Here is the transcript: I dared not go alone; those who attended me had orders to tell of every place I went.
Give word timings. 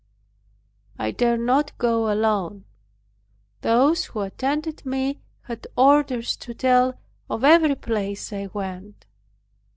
I 0.97 1.11
dared 1.11 1.41
not 1.41 1.77
go 1.77 2.11
alone; 2.11 2.65
those 3.61 4.05
who 4.05 4.21
attended 4.21 4.83
me 4.83 5.21
had 5.43 5.67
orders 5.77 6.35
to 6.37 6.55
tell 6.55 6.99
of 7.29 7.43
every 7.43 7.75
place 7.75 8.33
I 8.33 8.47
went. 8.51 9.05